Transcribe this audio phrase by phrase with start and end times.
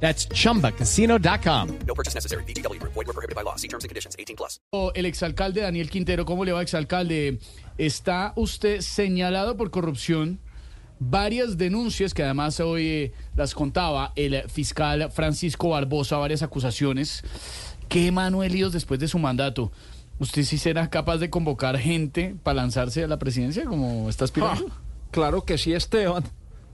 [0.00, 1.78] That's chumbacasino.com.
[1.86, 2.44] No purchase necessary.
[2.44, 2.80] BGW.
[2.82, 3.56] Void were prohibited by law.
[3.56, 4.14] See terms and conditions.
[4.18, 4.60] 18 plus.
[4.94, 7.38] El exalcalde Daniel Quintero, ¿cómo le va, exalcalde?
[7.78, 10.38] Está usted señalado por corrupción.
[10.98, 17.22] Varias denuncias que además hoy eh, las contaba el fiscal Francisco Barbosa, varias acusaciones.
[17.88, 19.72] ¿Qué Manuel Líos después de su mandato?
[20.18, 24.68] ¿Usted sí será capaz de convocar gente para lanzarse a la presidencia como está aspirando?
[24.70, 26.24] Ah, claro que sí, Esteban.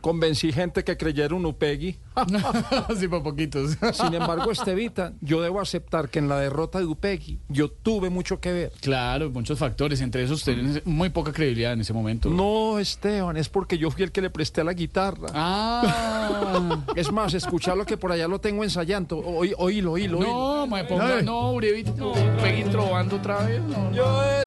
[0.00, 1.96] Convencí gente que creyera un Upegui.
[2.98, 3.76] sí, por poquitos.
[3.92, 8.40] Sin embargo, Estevita, yo debo aceptar que en la derrota de Upegui yo tuve mucho
[8.40, 8.72] que ver.
[8.80, 12.30] claro, muchos factores, entre esos tienen muy poca credibilidad en ese momento.
[12.30, 15.28] No, Esteban, es porque yo fui el que le presté la guitarra.
[15.34, 16.78] Ah.
[16.96, 19.18] Es más, escucharlo que por allá lo tengo ensayando.
[19.18, 20.30] Oí, oílo, oílo, oílo.
[20.32, 23.62] no, me ponga, no, Uribe, no, Peggy trovando otra vez.
[23.62, 24.40] No, no.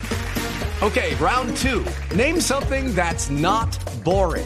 [0.86, 1.82] Okay, round two.
[2.14, 4.46] Name something that's not boring.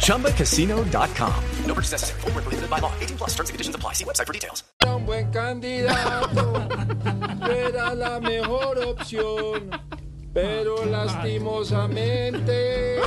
[0.00, 1.34] ChumbaCasino.com.
[1.66, 2.20] No purchase necessary.
[2.24, 2.92] Were prohibited by law.
[3.00, 3.92] 18 plus terms and conditions apply.
[3.94, 4.64] See website for details.
[4.84, 6.68] Un buen candidato,
[7.48, 9.70] era la mejor opción,
[10.34, 12.98] pero lastimosamente,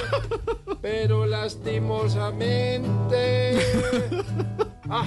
[0.82, 3.60] pero lastimosamente.
[4.90, 5.06] Ah,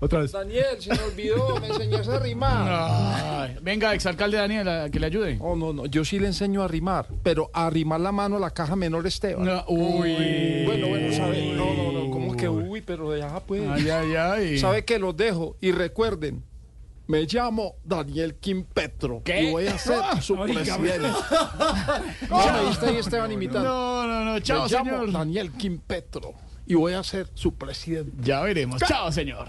[0.00, 0.32] Otra vez.
[0.32, 2.66] Daniel, se me olvidó, me enseñas a rimar.
[3.40, 5.36] Ay, venga, exalcalde Daniel, a que le ayude.
[5.40, 8.40] Oh, no, no, yo sí le enseño a rimar, pero a rimar la mano a
[8.40, 9.44] la caja menor, Esteban.
[9.44, 10.64] No, uy.
[10.64, 11.52] Bueno, bueno, ¿sabe?
[11.54, 12.80] No, no, no, ¿cómo que uy?
[12.80, 13.62] Pero ya, pues.
[13.68, 14.58] Ay, ay, ay.
[14.58, 15.56] ¿Sabe que los dejo?
[15.60, 16.44] Y recuerden,
[17.06, 19.20] me llamo Daniel Kim Petro.
[19.22, 19.42] ¿Qué?
[19.42, 21.08] Y voy a ser su presidente.
[22.28, 23.68] ¿Cómo me viste ahí, Esteban, imitando?
[23.68, 25.12] No, no, no, chao, me llamo señor.
[25.12, 26.32] Daniel Kim Petro.
[26.66, 28.12] Y voy a ser su presidente.
[28.20, 28.80] Ya veremos.
[28.86, 29.48] Chao, señor.